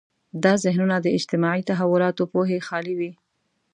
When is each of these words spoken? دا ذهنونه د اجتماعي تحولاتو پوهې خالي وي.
دا 0.43 0.53
ذهنونه 0.63 0.95
د 1.01 1.07
اجتماعي 1.17 1.61
تحولاتو 1.69 2.23
پوهې 2.33 2.57
خالي 2.67 2.93
وي. 2.99 3.11